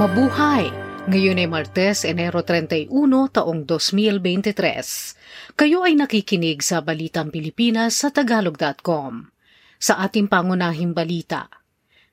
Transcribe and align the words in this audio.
Mabuhay! 0.00 0.72
Ngayon 1.12 1.44
ay 1.44 1.48
Martes, 1.52 2.08
Enero 2.08 2.40
31, 2.40 2.88
taong 3.36 3.68
2023. 3.68 5.52
Kayo 5.60 5.84
ay 5.84 5.92
nakikinig 5.92 6.64
sa 6.64 6.80
Balitang 6.80 7.28
Pilipinas 7.28 8.00
sa 8.00 8.08
Tagalog.com. 8.08 9.28
Sa 9.76 10.00
ating 10.00 10.32
pangunahing 10.32 10.96
balita, 10.96 11.52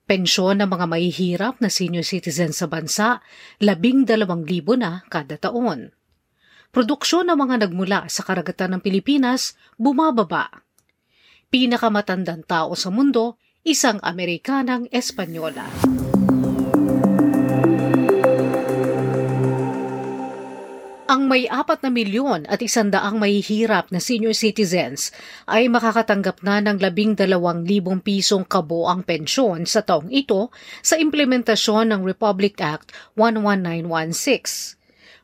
pensyon 0.03 0.59
ng 0.59 0.67
mga 0.67 0.83
mahihirap 0.83 1.63
na 1.63 1.71
senior 1.71 2.03
citizen 2.03 2.51
sa 2.51 2.67
bansa, 2.67 3.23
labing 3.63 4.03
dalawang 4.03 4.43
libo 4.43 4.75
na 4.75 5.07
kada 5.07 5.39
taon. 5.39 5.95
Produksyon 6.75 7.31
ng 7.31 7.39
mga 7.39 7.71
nagmula 7.71 8.11
sa 8.11 8.27
karagatan 8.27 8.75
ng 8.75 8.81
Pilipinas 8.83 9.55
bumababa. 9.79 10.51
Pinakamatandang 11.47 12.43
tao 12.43 12.75
sa 12.75 12.91
mundo, 12.91 13.39
isang 13.63 14.03
Amerikanang 14.03 14.91
Espanyola. 14.91 15.71
Ang 21.07 21.31
may 21.31 21.47
apat 21.47 21.87
na 21.87 21.91
milyon 21.91 22.43
at 22.51 22.59
isandaang 22.59 23.15
mahihirap 23.15 23.95
na 23.95 24.03
senior 24.03 24.35
citizens 24.35 25.15
ay 25.47 25.71
makakatanggap 25.71 26.43
na 26.43 26.59
ng 26.59 26.83
labing 26.83 27.15
dalawang 27.15 27.63
libong 27.63 28.03
pisong 28.03 28.43
kabuang 28.43 29.07
pensyon 29.07 29.63
sa 29.63 29.79
taong 29.79 30.11
ito 30.11 30.51
sa 30.83 30.99
implementasyon 30.99 31.95
ng 31.95 32.03
Republic 32.03 32.59
Act 32.59 32.91
11916 33.15 34.75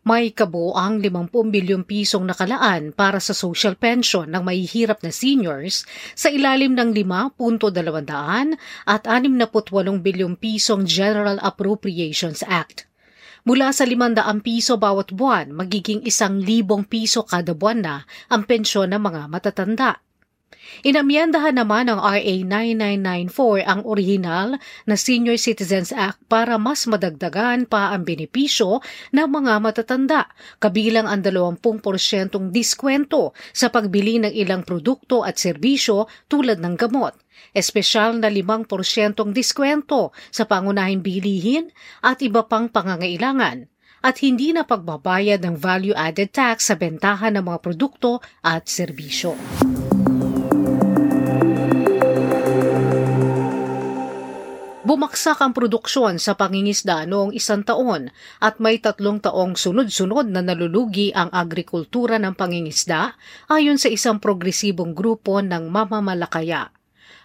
may 0.08 0.32
kabuang 0.32 1.04
50 1.04 1.32
bilyong 1.52 1.84
pisong 1.84 2.32
nakalaan 2.32 2.96
para 2.96 3.20
sa 3.20 3.36
social 3.36 3.76
pension 3.76 4.32
ng 4.32 4.40
mahihirap 4.40 5.04
na 5.04 5.12
seniors 5.12 5.84
sa 6.16 6.32
ilalim 6.32 6.80
ng 6.80 6.96
5.200 6.96 8.56
at 8.88 9.04
68 9.04 10.00
bilyong 10.00 10.40
pisong 10.40 10.88
General 10.88 11.36
Appropriations 11.44 12.40
Act. 12.48 12.88
Mula 13.44 13.76
sa 13.76 13.84
500 13.84 14.24
piso 14.40 14.80
bawat 14.80 15.12
buwan, 15.12 15.52
magiging 15.52 16.00
1,000 16.08 16.48
piso 16.88 17.28
kada 17.28 17.52
buwan 17.52 17.84
na 17.84 17.96
ang 18.32 18.48
pensyon 18.48 18.96
ng 18.96 19.04
mga 19.04 19.28
matatanda. 19.28 20.00
Inamyendahan 20.84 21.56
naman 21.56 21.88
ng 21.90 22.00
RA 22.00 22.20
9994 22.20 23.64
ang 23.64 23.82
orihinal 23.88 24.60
na 24.88 24.96
Senior 24.96 25.38
Citizens 25.40 25.92
Act 25.94 26.20
para 26.28 26.60
mas 26.60 26.84
madagdagan 26.90 27.70
pa 27.70 27.94
ang 27.96 28.04
benepisyo 28.04 28.84
ng 29.16 29.28
mga 29.28 29.54
matatanda, 29.64 30.30
kabilang 30.60 31.08
ang 31.08 31.24
20% 31.24 31.60
diskwento 32.52 33.32
sa 33.56 33.72
pagbili 33.72 34.20
ng 34.20 34.34
ilang 34.34 34.66
produkto 34.68 35.22
at 35.22 35.40
serbisyo 35.40 36.10
tulad 36.28 36.60
ng 36.60 36.76
gamot 36.76 37.16
espesyal 37.54 38.18
na 38.18 38.32
5% 38.32 38.66
diskwento 39.36 40.16
sa 40.32 40.48
pangunahing 40.48 41.04
bilihin 41.04 41.70
at 42.02 42.24
iba 42.24 42.48
pang 42.48 42.72
pangangailangan 42.72 43.70
at 44.04 44.20
hindi 44.20 44.52
na 44.52 44.68
pagbabayad 44.68 45.40
ng 45.40 45.56
value-added 45.56 46.30
tax 46.36 46.68
sa 46.68 46.76
bentahan 46.76 47.40
ng 47.40 47.48
mga 47.48 47.60
produkto 47.64 48.20
at 48.44 48.68
serbisyo. 48.68 49.40
Bumaksak 54.84 55.40
ang 55.40 55.56
produksyon 55.56 56.20
sa 56.20 56.36
pangingisda 56.36 57.08
noong 57.08 57.32
isang 57.32 57.64
taon 57.64 58.12
at 58.44 58.60
may 58.60 58.84
tatlong 58.84 59.16
taong 59.16 59.56
sunod-sunod 59.56 60.28
na 60.28 60.44
nalulugi 60.44 61.16
ang 61.16 61.32
agrikultura 61.32 62.20
ng 62.20 62.36
pangingisda 62.36 63.16
ayon 63.48 63.80
sa 63.80 63.88
isang 63.88 64.20
progresibong 64.20 64.92
grupo 64.92 65.40
ng 65.40 65.72
mamamalakaya. 65.72 66.76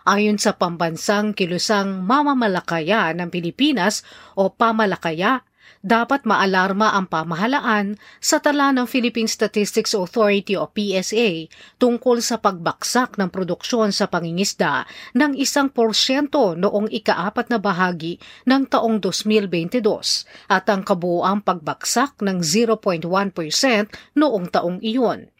Ayon 0.07 0.39
sa 0.39 0.55
pambansang 0.55 1.35
kilusang 1.35 2.07
mamamalakaya 2.07 3.11
ng 3.19 3.27
Pilipinas 3.27 4.07
o 4.39 4.55
pamalakaya, 4.55 5.43
dapat 5.85 6.27
maalarma 6.27 6.95
ang 6.95 7.07
pamahalaan 7.07 7.97
sa 8.19 8.43
tala 8.43 8.75
ng 8.75 8.87
Philippine 8.91 9.31
Statistics 9.31 9.95
Authority 9.95 10.59
o 10.59 10.67
PSA 10.67 11.47
tungkol 11.79 12.19
sa 12.19 12.43
pagbaksak 12.43 13.17
ng 13.17 13.31
produksyon 13.31 13.95
sa 13.95 14.11
pangingisda 14.11 14.85
ng 15.15 15.39
isang 15.39 15.71
porsyento 15.71 16.59
noong 16.59 16.91
ikaapat 16.91 17.51
na 17.53 17.59
bahagi 17.63 18.19
ng 18.49 18.67
taong 18.67 18.99
2022 19.01 19.81
at 20.51 20.65
ang 20.67 20.83
kabuuang 20.83 21.45
pagbaksak 21.45 22.19
ng 22.21 22.43
0.1% 22.43 23.07
noong 24.19 24.47
taong 24.51 24.79
iyon. 24.83 25.31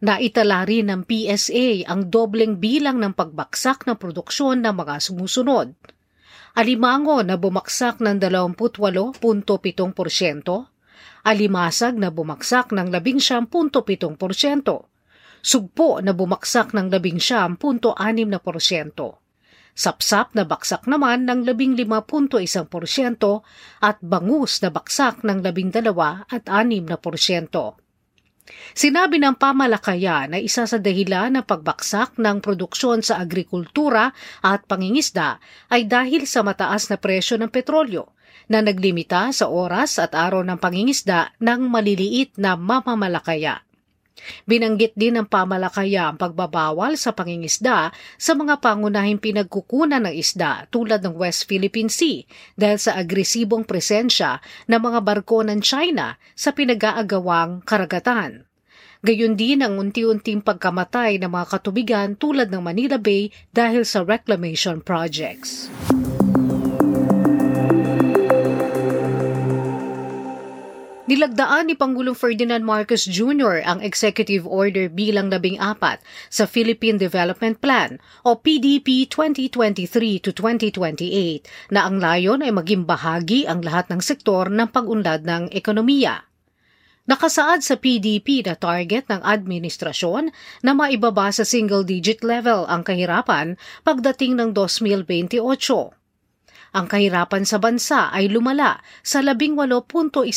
Naitala 0.00 0.64
rin 0.64 0.88
ng 0.88 1.04
PSA 1.04 1.84
ang 1.84 2.08
dobleng 2.08 2.56
bilang 2.56 2.96
ng 2.98 3.12
pagbaksak 3.12 3.84
ng 3.84 4.00
produksyon 4.00 4.64
ng 4.64 4.74
mga 4.74 4.96
sumusunod. 5.04 5.76
Alimango 6.56 7.20
na 7.26 7.36
bumaksak 7.36 8.00
ng 8.00 8.16
28.7%, 8.22 9.20
alimasag 11.24 11.94
na 12.00 12.08
bumagsak 12.08 12.72
ng 12.72 12.88
11.7%, 12.88 13.48
sugpo 15.42 16.00
na 16.00 16.12
bumagsak 16.16 16.72
ng 16.72 16.88
11.6%, 16.88 17.58
sapsap 19.78 20.34
na 20.34 20.42
baksak 20.48 20.88
naman 20.88 21.28
ng 21.28 21.44
15.1% 21.44 22.32
at 23.84 23.96
bangus 24.02 24.52
na 24.64 24.68
baksak 24.72 25.22
ng 25.22 25.38
12 25.44 26.32
at 26.32 26.44
6%. 26.48 27.87
Sinabi 28.72 29.20
ng 29.20 29.36
pamalakaya 29.36 30.26
na 30.30 30.40
isa 30.40 30.64
sa 30.64 30.78
dahilan 30.80 31.36
ng 31.36 31.44
pagbaksak 31.44 32.16
ng 32.16 32.40
produksyon 32.40 33.04
sa 33.04 33.20
agrikultura 33.20 34.10
at 34.40 34.64
pangingisda 34.64 35.38
ay 35.68 35.84
dahil 35.84 36.24
sa 36.24 36.40
mataas 36.40 36.88
na 36.88 36.96
presyo 36.96 37.36
ng 37.36 37.52
petrolyo 37.52 38.14
na 38.48 38.64
naglimita 38.64 39.28
sa 39.30 39.52
oras 39.52 40.00
at 40.00 40.16
araw 40.16 40.40
ng 40.40 40.56
pangingisda 40.56 41.36
ng 41.36 41.68
maliliit 41.68 42.40
na 42.40 42.56
mamamalakaya. 42.56 43.67
Binanggit 44.44 44.94
din 44.98 45.18
ng 45.18 45.26
pamalakaya 45.26 46.10
ang 46.10 46.16
pagbabawal 46.20 46.98
sa 46.98 47.14
pangingisda 47.14 47.94
sa 48.18 48.32
mga 48.34 48.58
pangunahing 48.58 49.22
pinagkukunan 49.22 50.04
ng 50.04 50.14
isda 50.14 50.66
tulad 50.68 51.00
ng 51.04 51.14
West 51.16 51.46
Philippine 51.46 51.90
Sea 51.90 52.26
dahil 52.58 52.78
sa 52.78 52.98
agresibong 52.98 53.64
presensya 53.64 54.42
ng 54.66 54.80
mga 54.80 55.00
barko 55.04 55.46
ng 55.46 55.62
China 55.62 56.18
sa 56.34 56.50
pinag-aagawang 56.50 57.62
karagatan. 57.62 58.48
Gayon 58.98 59.38
din 59.38 59.62
ang 59.62 59.78
unti-unting 59.78 60.42
pagkamatay 60.42 61.22
ng 61.22 61.30
mga 61.30 61.46
katubigan 61.54 62.08
tulad 62.18 62.50
ng 62.50 62.58
Manila 62.58 62.98
Bay 62.98 63.30
dahil 63.54 63.86
sa 63.86 64.02
reclamation 64.02 64.82
projects. 64.82 65.70
Nilagdaan 71.08 71.72
ni 71.72 71.74
Pangulong 71.74 72.12
Ferdinand 72.12 72.60
Marcos 72.60 73.08
Jr. 73.08 73.64
ang 73.64 73.80
executive 73.80 74.44
order 74.44 74.92
bilang 74.92 75.32
labing 75.32 75.56
apat 75.56 76.04
sa 76.28 76.44
Philippine 76.44 77.00
Development 77.00 77.56
Plan 77.56 77.96
o 78.28 78.36
PDP 78.36 79.08
2023 79.08 79.88
to 80.20 80.36
2028 80.36 81.72
na 81.72 81.88
ang 81.88 81.96
layon 81.96 82.44
ay 82.44 82.52
maging 82.52 82.84
bahagi 82.84 83.48
ang 83.48 83.64
lahat 83.64 83.88
ng 83.88 84.04
sektor 84.04 84.52
ng 84.52 84.68
pag-unlad 84.68 85.24
ng 85.24 85.48
ekonomiya. 85.48 86.28
Nakasaad 87.08 87.64
sa 87.64 87.80
PDP 87.80 88.44
na 88.44 88.52
target 88.52 89.08
ng 89.08 89.24
administrasyon 89.24 90.28
na 90.60 90.76
maibaba 90.76 91.32
sa 91.32 91.40
single-digit 91.40 92.20
level 92.20 92.68
ang 92.68 92.84
kahirapan 92.84 93.56
pagdating 93.80 94.36
ng 94.36 94.52
2028. 94.52 95.97
Ang 96.76 96.84
kahirapan 96.84 97.48
sa 97.48 97.56
bansa 97.56 98.12
ay 98.12 98.28
lumala 98.28 98.84
sa 99.00 99.24
18.1% 99.24 100.28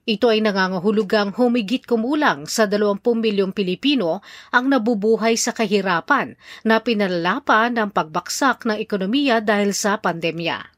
Ito 0.04 0.28
ay 0.28 0.44
nangangahulugang 0.44 1.32
humigit 1.32 1.88
kumulang 1.88 2.44
sa 2.44 2.68
20 2.68 3.00
milyong 3.00 3.56
Pilipino 3.56 4.20
ang 4.52 4.68
nabubuhay 4.68 5.32
sa 5.40 5.56
kahirapan 5.56 6.36
na 6.60 6.84
pinalapa 6.84 7.72
ng 7.72 7.88
pagbaksak 7.88 8.68
ng 8.68 8.76
ekonomiya 8.76 9.40
dahil 9.40 9.72
sa 9.72 9.96
pandemya. 9.96 10.73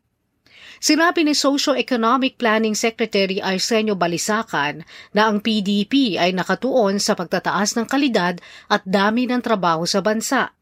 Sinabi 0.76 1.25
ni 1.25 1.32
Socio-Economic 1.32 2.37
Planning 2.37 2.76
Secretary 2.76 3.40
Arsenio 3.40 3.96
Balisacan 3.96 4.84
na 5.17 5.32
ang 5.32 5.40
PDP 5.40 6.20
ay 6.20 6.37
nakatuon 6.37 7.00
sa 7.00 7.17
pagtataas 7.17 7.81
ng 7.81 7.87
kalidad 7.88 8.37
at 8.69 8.84
dami 8.84 9.25
ng 9.25 9.40
trabaho 9.40 9.88
sa 9.88 10.05
bansa. 10.05 10.52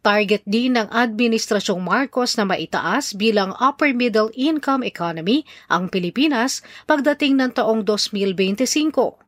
Target 0.00 0.46
din 0.46 0.78
ng 0.78 0.86
Administrasyong 0.88 1.82
Marcos 1.82 2.38
na 2.38 2.46
maitaas 2.46 3.10
bilang 3.12 3.50
upper 3.58 3.90
middle 3.90 4.30
income 4.38 4.86
economy 4.86 5.42
ang 5.66 5.90
Pilipinas 5.90 6.62
pagdating 6.86 7.36
ng 7.36 7.50
taong 7.58 7.82
2025. 7.82 9.25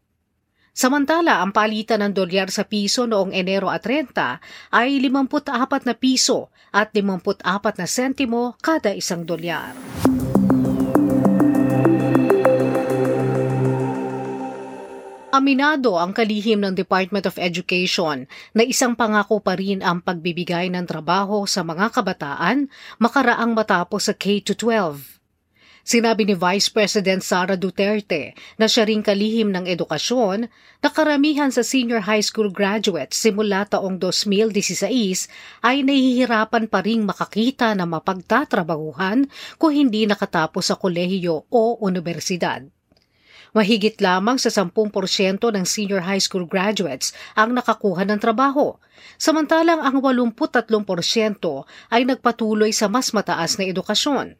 Samantala, 0.78 1.42
ang 1.42 1.50
palitan 1.50 2.06
ng 2.06 2.14
dolyar 2.14 2.54
sa 2.54 2.62
piso 2.62 3.02
noong 3.02 3.34
Enero 3.34 3.66
at 3.66 3.82
30 3.82 4.14
ay 4.70 5.02
54 5.02 5.82
na 5.82 5.98
piso 5.98 6.54
at 6.70 6.94
54 6.94 7.82
na 7.82 7.86
sentimo 7.90 8.54
kada 8.62 8.94
isang 8.94 9.26
dolyar. 9.26 9.74
Aminado 15.34 15.98
ang 15.98 16.14
kalihim 16.14 16.62
ng 16.62 16.78
Department 16.78 17.26
of 17.26 17.42
Education 17.42 18.30
na 18.54 18.62
isang 18.62 18.94
pangako 18.94 19.42
pa 19.42 19.58
rin 19.58 19.82
ang 19.82 19.98
pagbibigay 19.98 20.70
ng 20.70 20.86
trabaho 20.86 21.42
sa 21.42 21.66
mga 21.66 21.90
kabataan 21.90 22.70
makaraang 23.02 23.50
matapos 23.50 24.06
sa 24.06 24.14
K-12. 24.14 25.17
Sinabi 25.88 26.28
ni 26.28 26.36
Vice 26.36 26.68
President 26.68 27.24
Sara 27.24 27.56
Duterte 27.56 28.36
na 28.60 28.68
siya 28.68 28.84
ring 28.84 29.00
kalihim 29.00 29.48
ng 29.48 29.64
edukasyon 29.64 30.44
na 30.84 30.88
karamihan 30.92 31.48
sa 31.48 31.64
senior 31.64 32.04
high 32.04 32.20
school 32.20 32.52
graduates 32.52 33.16
simula 33.16 33.64
taong 33.64 33.96
2016 33.96 34.84
ay 35.64 35.80
nahihirapan 35.80 36.68
pa 36.68 36.84
ring 36.84 37.08
makakita 37.08 37.72
na 37.72 37.88
mapagtatrabahuhan 37.88 39.32
kung 39.56 39.72
hindi 39.72 40.04
nakatapos 40.04 40.68
sa 40.68 40.76
kolehiyo 40.76 41.48
o 41.48 41.80
universidad. 41.80 42.68
Mahigit 43.56 43.96
lamang 44.04 44.36
sa 44.36 44.52
10% 44.52 44.68
ng 45.40 45.64
senior 45.64 46.04
high 46.04 46.20
school 46.20 46.44
graduates 46.44 47.16
ang 47.32 47.56
nakakuha 47.56 48.04
ng 48.04 48.20
trabaho, 48.20 48.76
samantalang 49.16 49.80
ang 49.80 50.04
83% 50.04 50.68
ay 51.88 52.04
nagpatuloy 52.04 52.76
sa 52.76 52.92
mas 52.92 53.16
mataas 53.16 53.56
na 53.56 53.64
edukasyon. 53.64 54.36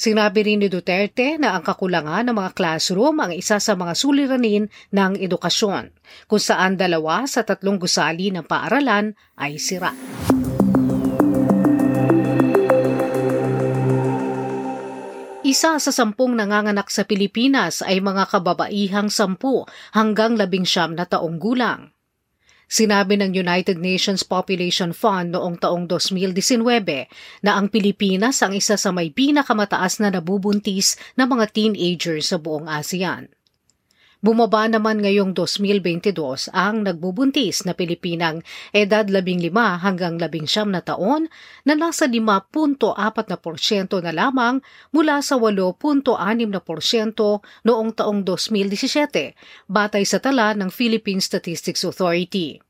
Sinabi 0.00 0.48
rin 0.48 0.64
ni 0.64 0.72
Duterte 0.72 1.36
na 1.36 1.52
ang 1.52 1.60
kakulangan 1.60 2.24
ng 2.24 2.32
mga 2.32 2.56
classroom 2.56 3.20
ang 3.20 3.36
isa 3.36 3.60
sa 3.60 3.76
mga 3.76 3.92
suliranin 3.92 4.64
ng 4.96 5.20
edukasyon, 5.20 5.92
kung 6.24 6.40
saan 6.40 6.80
dalawa 6.80 7.28
sa 7.28 7.44
tatlong 7.44 7.76
gusali 7.76 8.32
ng 8.32 8.48
paaralan 8.48 9.12
ay 9.36 9.60
sira. 9.60 9.92
Isa 15.44 15.76
sa 15.76 15.92
sampung 15.92 16.32
nanganganak 16.32 16.88
sa 16.88 17.04
Pilipinas 17.04 17.84
ay 17.84 18.00
mga 18.00 18.32
kababaihang 18.32 19.12
sampu 19.12 19.68
hanggang 19.92 20.32
labing 20.32 20.64
siyam 20.64 20.96
na 20.96 21.04
taong 21.04 21.36
gulang. 21.36 21.92
Sinabi 22.70 23.18
ng 23.18 23.34
United 23.34 23.82
Nations 23.82 24.22
Population 24.22 24.94
Fund 24.94 25.34
noong 25.34 25.58
taong 25.58 25.90
2019 25.90 27.42
na 27.42 27.58
ang 27.58 27.66
Pilipinas 27.66 28.38
ang 28.46 28.54
isa 28.54 28.78
sa 28.78 28.94
may 28.94 29.10
pinakamataas 29.10 29.98
na 29.98 30.14
nabubuntis 30.14 30.94
na 31.18 31.26
mga 31.26 31.50
teenagers 31.50 32.30
sa 32.30 32.38
buong 32.38 32.70
ASEAN. 32.70 33.26
Bumaba 34.20 34.68
naman 34.68 35.00
ngayong 35.00 35.32
2022 35.32 36.52
ang 36.52 36.84
nagbubuntis 36.84 37.64
na 37.64 37.72
Pilipinang 37.72 38.44
edad 38.68 39.08
15 39.08 39.48
hanggang 39.80 40.20
19 40.20 40.76
na 40.76 40.84
taon 40.84 41.32
na 41.64 41.72
nasa 41.72 42.04
5.4% 42.04 42.84
na 44.04 44.12
lamang 44.12 44.60
mula 44.92 45.24
sa 45.24 45.40
8.6% 45.40 46.04
noong 47.64 47.90
taong 47.96 48.20
2017 48.28 49.72
batay 49.72 50.04
sa 50.04 50.20
tala 50.20 50.52
ng 50.52 50.68
Philippine 50.68 51.24
Statistics 51.24 51.80
Authority. 51.80 52.60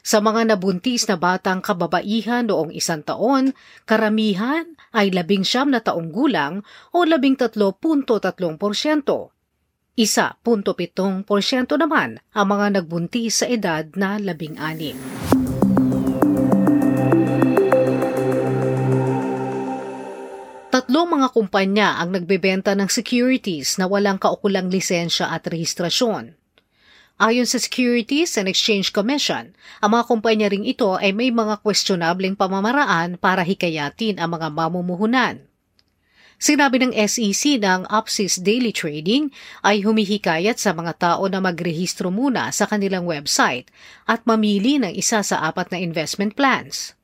Sa 0.00 0.24
mga 0.24 0.56
nabuntis 0.56 1.04
na 1.04 1.20
batang 1.20 1.60
kababaihan 1.60 2.48
noong 2.48 2.72
isang 2.72 3.04
taon, 3.04 3.52
karamihan 3.84 4.64
ay 4.96 5.12
labing 5.12 5.44
siyam 5.44 5.68
na 5.68 5.84
taong 5.84 6.08
gulang 6.08 6.64
o 6.96 7.04
labing 7.04 7.36
tatlo 7.36 7.76
punto 7.76 8.16
tatlong 8.16 8.56
porsyento 8.56 9.36
isa, 9.92 10.40
punto 10.40 10.72
pitong 10.72 11.20
porsyento 11.20 11.76
naman 11.76 12.16
ang 12.32 12.46
mga 12.48 12.80
nagbuntis 12.80 13.44
sa 13.44 13.46
edad 13.48 13.84
na 13.92 14.16
labing 14.16 14.56
anim. 14.56 14.96
Tatlong 20.72 21.04
mga 21.04 21.28
kumpanya 21.36 22.00
ang 22.00 22.16
nagbebenta 22.16 22.72
ng 22.72 22.88
securities 22.88 23.76
na 23.76 23.84
walang 23.84 24.16
kaukulang 24.16 24.72
lisensya 24.72 25.28
at 25.28 25.44
rehistrasyon. 25.44 26.40
Ayon 27.20 27.44
sa 27.44 27.60
Securities 27.60 28.40
and 28.40 28.48
Exchange 28.48 28.96
Commission, 28.96 29.52
ang 29.84 29.90
mga 29.92 30.08
kumpanya 30.08 30.48
ring 30.48 30.64
ito 30.64 30.96
ay 30.96 31.12
may 31.12 31.28
mga 31.28 31.60
questionableng 31.60 32.40
pamamaraan 32.40 33.20
para 33.20 33.44
hikayatin 33.44 34.16
ang 34.16 34.32
mga 34.32 34.48
mamumuhunan. 34.48 35.51
Sinabi 36.42 36.82
ng 36.82 36.90
SEC 37.06 37.62
ng 37.62 37.86
Opsys 37.86 38.42
Daily 38.42 38.74
Trading 38.74 39.30
ay 39.62 39.86
humihikayat 39.86 40.58
sa 40.58 40.74
mga 40.74 40.98
tao 40.98 41.30
na 41.30 41.38
magrehistro 41.38 42.10
muna 42.10 42.50
sa 42.50 42.66
kanilang 42.66 43.06
website 43.06 43.70
at 44.10 44.26
mamili 44.26 44.74
ng 44.82 44.90
isa 44.90 45.22
sa 45.22 45.46
apat 45.46 45.70
na 45.70 45.78
investment 45.78 46.34
plans. 46.34 46.98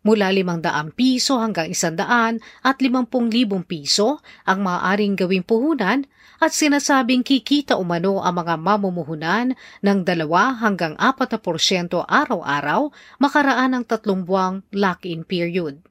Mula 0.00 0.32
500 0.32 0.96
piso 0.96 1.36
hanggang 1.36 1.76
100 1.76 2.40
at 2.40 2.80
50,000 2.80 3.68
piso 3.68 4.24
ang 4.48 4.64
maaaring 4.64 5.12
gawing 5.12 5.44
puhunan 5.44 6.08
at 6.40 6.56
sinasabing 6.56 7.20
kikita 7.20 7.76
umano 7.76 8.24
ang 8.24 8.40
mga 8.40 8.56
mamumuhunan 8.56 9.60
ng 9.84 9.98
2 10.08 10.24
hanggang 10.64 10.96
4% 10.96 11.36
araw-araw 12.08 12.88
makaraan 13.20 13.76
ng 13.76 13.84
tatlong 13.84 14.24
buwang 14.24 14.64
lock-in 14.72 15.28
period. 15.28 15.84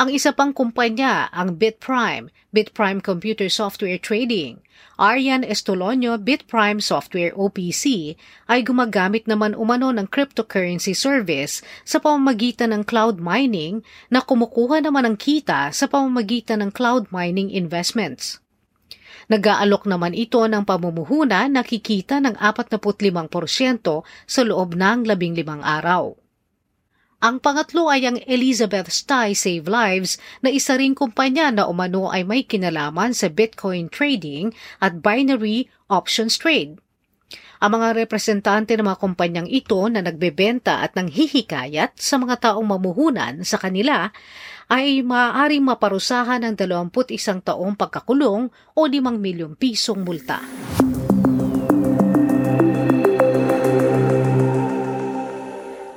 Ang 0.00 0.16
isa 0.16 0.32
pang 0.32 0.56
kumpanya, 0.56 1.28
ang 1.28 1.60
Bitprime, 1.60 2.32
Bitprime 2.56 3.04
Computer 3.04 3.52
Software 3.52 4.00
Trading, 4.00 4.64
Arian 4.96 5.44
Estolonio 5.44 6.16
Bitprime 6.16 6.80
Software 6.80 7.36
OPC 7.36 8.16
ay 8.48 8.64
gumagamit 8.64 9.28
naman 9.28 9.52
umano 9.52 9.92
ng 9.92 10.08
cryptocurrency 10.08 10.96
service 10.96 11.60
sa 11.84 12.00
pamamagitan 12.00 12.72
ng 12.72 12.88
cloud 12.88 13.20
mining 13.20 13.84
na 14.08 14.24
kumukuha 14.24 14.80
naman 14.80 15.04
ng 15.04 15.16
kita 15.20 15.68
sa 15.68 15.84
pamamagitan 15.84 16.64
ng 16.64 16.72
cloud 16.72 17.12
mining 17.12 17.52
investments. 17.52 18.40
Nag-aalok 19.28 19.84
naman 19.84 20.16
ito 20.16 20.40
ng 20.40 20.64
pamumuhuna 20.64 21.44
na 21.52 21.60
kikita 21.60 22.24
ng 22.24 22.40
45% 22.40 23.28
sa 24.24 24.40
loob 24.48 24.80
ng 24.80 25.04
15 25.04 25.44
araw. 25.60 26.16
Ang 27.20 27.36
pangatlo 27.36 27.92
ay 27.92 28.08
ang 28.08 28.16
Elizabeth 28.24 28.88
Stye 28.88 29.36
Save 29.36 29.68
Lives 29.68 30.16
na 30.40 30.48
isa 30.48 30.80
ring 30.80 30.96
kumpanya 30.96 31.52
na 31.52 31.68
umano 31.68 32.08
ay 32.08 32.24
may 32.24 32.48
kinalaman 32.48 33.12
sa 33.12 33.28
Bitcoin 33.28 33.92
trading 33.92 34.56
at 34.80 35.04
binary 35.04 35.68
options 35.92 36.40
trade. 36.40 36.80
Ang 37.60 37.76
mga 37.76 37.92
representante 37.92 38.72
ng 38.72 38.88
mga 38.88 39.04
kumpanyang 39.04 39.44
ito 39.52 39.76
na 39.92 40.00
nagbebenta 40.00 40.80
at 40.80 40.96
nanghihikayat 40.96 41.92
sa 42.00 42.16
mga 42.16 42.40
taong 42.40 42.64
mamuhunan 42.64 43.44
sa 43.44 43.60
kanila 43.60 44.08
ay 44.72 45.04
maaaring 45.04 45.60
maparusahan 45.60 46.40
ng 46.40 46.56
21 46.56 46.88
taong 47.44 47.76
pagkakulong 47.76 48.48
o 48.48 48.80
5 48.88 48.96
milyong 49.20 49.60
pisong 49.60 50.00
multa. 50.00 50.40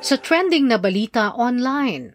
Sa 0.04 0.20
trending 0.20 0.68
na 0.68 0.76
balita 0.76 1.32
online, 1.32 2.12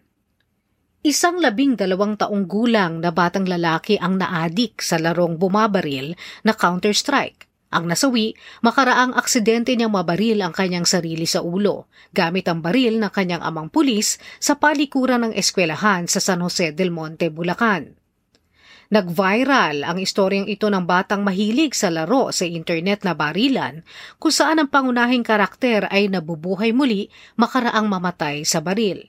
Isang 0.99 1.39
labing 1.39 1.79
dalawang 1.79 2.19
taong 2.19 2.43
gulang 2.43 2.99
na 2.99 3.09
batang 3.09 3.47
lalaki 3.47 3.95
ang 3.95 4.19
naadik 4.19 4.83
sa 4.83 4.99
larong 4.99 5.39
bumabaril 5.39 6.11
na 6.43 6.53
Counter-Strike. 6.53 7.47
Ang 7.71 7.87
nasawi, 7.87 8.35
makaraang 8.59 9.15
aksidente 9.15 9.73
niyang 9.73 9.95
mabaril 9.95 10.43
ang 10.43 10.51
kanyang 10.51 10.83
sarili 10.83 11.23
sa 11.23 11.39
ulo, 11.39 11.87
gamit 12.11 12.51
ang 12.51 12.59
baril 12.59 12.99
ng 12.99 13.09
kanyang 13.09 13.41
amang 13.41 13.71
pulis 13.71 14.19
sa 14.43 14.59
palikuran 14.59 15.25
ng 15.25 15.33
eskwelahan 15.39 16.05
sa 16.05 16.19
San 16.19 16.43
Jose 16.43 16.75
del 16.75 16.91
Monte, 16.91 17.31
Bulacan. 17.31 17.98
Nag-viral 18.89 19.85
ang 19.85 20.01
istoryang 20.01 20.49
ito 20.49 20.65
ng 20.65 20.81
batang 20.81 21.21
mahilig 21.21 21.77
sa 21.77 21.93
laro 21.93 22.33
sa 22.33 22.49
internet 22.49 23.05
na 23.05 23.13
barilan 23.13 23.85
kung 24.17 24.33
saan 24.33 24.57
ang 24.57 24.65
pangunahing 24.65 25.21
karakter 25.21 25.85
ay 25.93 26.09
nabubuhay 26.09 26.73
muli 26.73 27.13
makaraang 27.37 27.85
mamatay 27.85 28.41
sa 28.41 28.65
baril. 28.65 29.05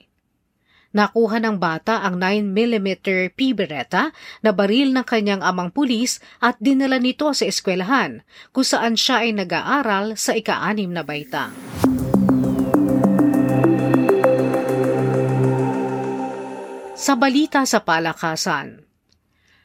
Nakuha 0.92 1.40
ng 1.40 1.56
bata 1.56 2.04
ang 2.04 2.20
9mm 2.20 3.08
P 3.32 3.56
Beretta 3.56 4.12
na 4.44 4.52
baril 4.52 4.92
ng 4.92 5.06
kanyang 5.06 5.40
amang 5.40 5.72
pulis 5.72 6.20
at 6.44 6.60
dinala 6.60 7.00
nito 7.00 7.32
sa 7.32 7.48
eskwelahan 7.48 8.20
kung 8.52 8.68
saan 8.68 9.00
siya 9.00 9.24
ay 9.24 9.32
nag-aaral 9.32 10.12
sa 10.20 10.36
ika-anim 10.36 10.92
na 10.92 11.00
baitang. 11.00 11.56
Sa 17.00 17.16
balita 17.16 17.64
sa 17.64 17.80
palakasan, 17.80 18.89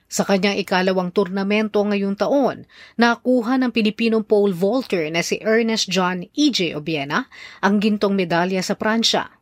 sa 0.06 0.24
kanyang 0.24 0.62
ikalawang 0.62 1.10
turnamento 1.10 1.82
ngayong 1.82 2.16
taon, 2.16 2.70
nakuha 2.96 3.58
ng 3.58 3.74
Pilipinong 3.74 4.24
pole 4.24 4.54
vaulter 4.54 5.10
na 5.10 5.26
si 5.26 5.42
Ernest 5.42 5.90
John 5.90 6.24
E.J. 6.34 6.78
Obiena 6.78 7.26
ang 7.60 7.82
gintong 7.82 8.14
medalya 8.14 8.62
sa 8.62 8.78
Pransya. 8.78 9.34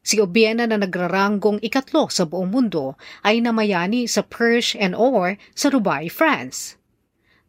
Si 0.00 0.16
Obiena 0.16 0.64
na 0.64 0.80
nagraranggong 0.80 1.60
ikatlo 1.60 2.08
sa 2.08 2.24
buong 2.24 2.48
mundo 2.48 2.96
ay 3.20 3.44
namayani 3.44 4.08
sa 4.08 4.24
Perche 4.24 4.80
and 4.80 4.96
Or 4.96 5.36
sa 5.52 5.68
Dubai, 5.68 6.08
France. 6.08 6.80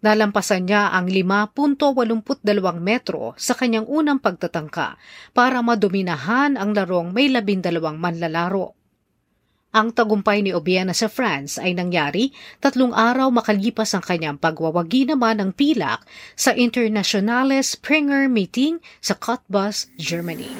Nalampasan 0.02 0.66
niya 0.66 0.90
ang 0.90 1.08
5.82 1.08 2.42
metro 2.82 3.38
sa 3.38 3.54
kanyang 3.54 3.86
unang 3.86 4.18
pagtatangka 4.18 4.98
para 5.32 5.62
madominahan 5.62 6.58
ang 6.58 6.74
larong 6.74 7.14
may 7.14 7.30
labindalawang 7.30 8.02
manlalaro. 8.02 8.81
Ang 9.72 9.96
tagumpay 9.96 10.44
ni 10.44 10.52
Obiena 10.52 10.92
sa 10.92 11.08
France 11.08 11.56
ay 11.56 11.72
nangyari 11.72 12.36
tatlong 12.60 12.92
araw 12.92 13.32
makalipas 13.32 13.96
ang 13.96 14.04
kanyang 14.04 14.36
pagwawagi 14.36 15.08
naman 15.08 15.40
ng 15.40 15.56
pilak 15.56 16.04
sa 16.36 16.52
Internationale 16.52 17.64
Springer 17.64 18.28
Meeting 18.28 18.84
sa 19.00 19.16
Cottbus, 19.16 19.88
Germany. 19.96 20.52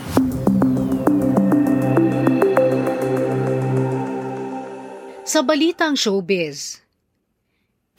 Sa 5.28 5.44
balitang 5.44 6.00
showbiz, 6.00 6.80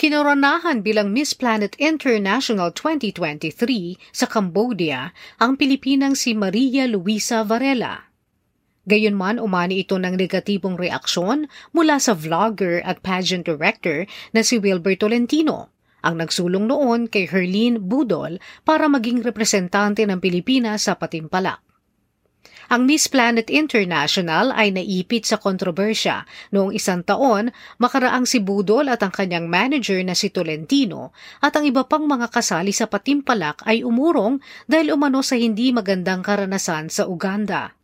Kinoronahan 0.01 0.81
bilang 0.81 1.13
Miss 1.13 1.37
Planet 1.37 1.77
International 1.77 2.73
2023 2.73 4.01
sa 4.17 4.25
Cambodia 4.25 5.13
ang 5.37 5.61
Pilipinang 5.61 6.17
si 6.17 6.33
Maria 6.33 6.89
Luisa 6.89 7.45
Varela. 7.45 8.12
Gayunman 8.83 9.39
umani 9.39 9.87
ito 9.87 9.95
ng 9.95 10.19
negatibong 10.19 10.75
reaksyon 10.75 11.47
mula 11.71 12.03
sa 12.03 12.19
vlogger 12.19 12.83
at 12.83 12.99
pageant 12.99 13.47
director 13.47 14.11
na 14.35 14.43
si 14.43 14.59
Wilbur 14.59 14.99
Tolentino, 14.99 15.71
ang 16.03 16.19
nagsulong 16.19 16.67
noon 16.67 17.07
kay 17.07 17.31
Herlene 17.31 17.79
Budol 17.79 18.43
para 18.67 18.91
maging 18.91 19.23
representante 19.23 20.03
ng 20.03 20.19
Pilipinas 20.19 20.91
sa 20.91 20.99
Patimpalak. 20.99 21.63
Ang 22.75 22.91
Miss 22.91 23.07
Planet 23.07 23.53
International 23.53 24.51
ay 24.51 24.75
naipit 24.75 25.29
sa 25.29 25.39
kontrobersya 25.39 26.27
noong 26.51 26.75
isang 26.75 27.07
taon 27.07 27.55
makaraang 27.79 28.27
si 28.27 28.43
Budol 28.43 28.91
at 28.91 29.05
ang 29.05 29.15
kanyang 29.15 29.47
manager 29.47 30.01
na 30.03 30.17
si 30.17 30.33
Tolentino 30.33 31.15
at 31.39 31.55
ang 31.55 31.69
iba 31.69 31.87
pang 31.87 32.03
mga 32.03 32.33
kasali 32.33 32.75
sa 32.75 32.91
Patimpalak 32.91 33.63
ay 33.63 33.87
umurong 33.87 34.43
dahil 34.67 34.91
umano 34.97 35.23
sa 35.23 35.39
hindi 35.39 35.71
magandang 35.71 36.25
karanasan 36.25 36.91
sa 36.91 37.07
Uganda. 37.07 37.77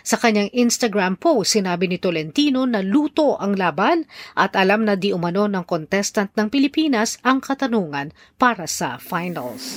Sa 0.00 0.16
kanyang 0.16 0.48
Instagram 0.56 1.20
post, 1.20 1.60
sinabi 1.60 1.92
ni 1.92 2.00
Tolentino 2.00 2.64
na 2.64 2.80
luto 2.80 3.36
ang 3.36 3.52
laban 3.52 4.08
at 4.32 4.56
alam 4.56 4.88
na 4.88 4.96
di 4.96 5.12
umano 5.12 5.44
ng 5.44 5.68
contestant 5.68 6.32
ng 6.32 6.48
Pilipinas 6.48 7.20
ang 7.20 7.44
katanungan 7.44 8.16
para 8.40 8.64
sa 8.64 8.96
finals. 8.96 9.76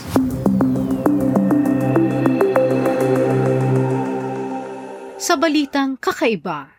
Sa 5.19 5.35
balitang 5.35 5.99
kakaiba, 5.99 6.71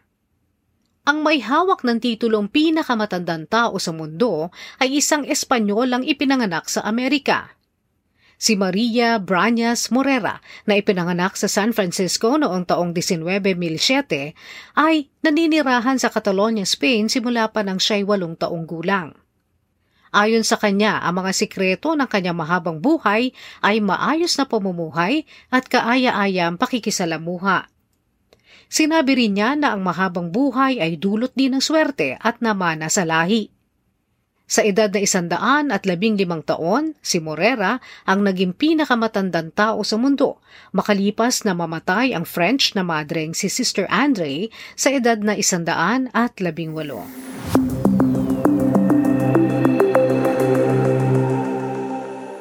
ang 1.07 1.23
may 1.23 1.39
hawak 1.39 1.87
ng 1.87 2.03
titulong 2.03 2.51
pinakamatandang 2.51 3.47
tao 3.47 3.79
sa 3.79 3.95
mundo 3.95 4.51
ay 4.83 4.99
isang 4.99 5.23
Espanyol 5.23 5.93
ang 5.95 6.03
ipinanganak 6.03 6.67
sa 6.67 6.83
Amerika 6.83 7.55
si 8.37 8.55
Maria 8.55 9.17
Brañas 9.21 9.89
Morera 9.89 10.45
na 10.69 10.77
ipinanganak 10.77 11.37
sa 11.37 11.49
San 11.49 11.73
Francisco 11.73 12.37
noong 12.37 12.69
taong 12.69 12.93
1907 12.93 14.37
ay 14.77 15.09
naninirahan 15.25 15.97
sa 15.97 16.13
Catalonia, 16.13 16.69
Spain 16.69 17.09
simula 17.09 17.49
pa 17.53 17.65
ng 17.65 17.81
siya'y 17.81 18.05
walong 18.05 18.37
taong 18.37 18.65
gulang. 18.69 19.17
Ayon 20.17 20.47
sa 20.49 20.57
kanya, 20.57 21.03
ang 21.05 21.21
mga 21.21 21.33
sikreto 21.37 21.93
ng 21.93 22.09
kanyang 22.09 22.41
mahabang 22.41 22.81
buhay 22.81 23.37
ay 23.61 23.77
maayos 23.85 24.39
na 24.41 24.49
pamumuhay 24.49 25.29
at 25.53 25.69
kaaya-ayang 25.69 26.57
pakikisalamuha. 26.57 27.69
Sinabi 28.67 29.13
rin 29.15 29.37
niya 29.39 29.55
na 29.55 29.77
ang 29.77 29.85
mahabang 29.85 30.33
buhay 30.33 30.83
ay 30.83 30.99
dulot 30.99 31.31
din 31.37 31.55
ng 31.55 31.63
swerte 31.63 32.19
at 32.19 32.41
namana 32.43 32.91
sa 32.91 33.07
lahi. 33.07 33.53
Sa 34.47 34.63
edad 34.63 34.95
na 34.95 35.03
isandaan 35.03 35.75
at 35.75 35.91
labing 35.91 36.15
limang 36.15 36.47
taon, 36.47 36.95
si 37.03 37.19
Morera 37.19 37.83
ang 38.07 38.23
naging 38.23 38.55
pinakamatandang 38.55 39.51
tao 39.51 39.83
sa 39.83 39.99
mundo, 39.99 40.39
makalipas 40.71 41.43
na 41.43 41.51
mamatay 41.51 42.15
ang 42.15 42.23
French 42.23 42.71
na 42.79 42.87
madreng 42.87 43.35
si 43.35 43.51
Sister 43.51 43.91
Andre 43.91 44.47
sa 44.79 44.95
edad 44.95 45.19
na 45.19 45.35
isandaan 45.35 46.15
at 46.15 46.39
labing 46.39 46.79
walo. 46.79 47.03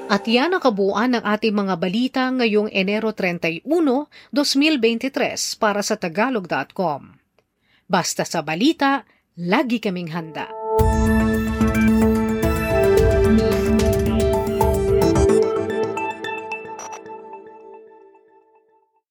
At 0.05 0.29
yan 0.29 0.53
ang 0.53 0.61
kabuuan 0.61 1.17
ng 1.17 1.25
ating 1.25 1.57
mga 1.57 1.75
balita 1.81 2.29
ngayong 2.29 2.69
Enero 2.69 3.17
31, 3.17 3.65
2023 3.65 5.09
para 5.57 5.81
sa 5.81 5.97
Tagalog.com. 5.97 7.17
Basta 7.89 8.21
sa 8.21 8.45
balita, 8.45 9.09
lagi 9.33 9.81
kaming 9.81 10.13
handa. 10.13 10.64